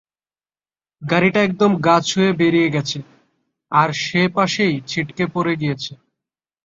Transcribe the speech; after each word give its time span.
গাড়িটা 1.01 1.39
একদম 1.43 1.71
গা 1.85 1.95
ছুয়ে 2.07 2.31
বেড়িয়ে 2.39 2.69
গেছে, 2.75 2.99
আর 3.71 3.89
সে 4.03 4.21
পাশেই 4.35 4.75
ছিটকে 4.89 5.23
পড়ে 5.33 5.53
গিয়েছে। 5.61 5.93